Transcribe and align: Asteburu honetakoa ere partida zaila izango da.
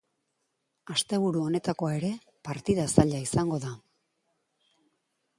Asteburu 0.93 1.43
honetakoa 1.49 1.91
ere 1.97 2.09
partida 2.49 2.85
zaila 2.93 3.19
izango 3.27 3.59
da. 3.67 3.75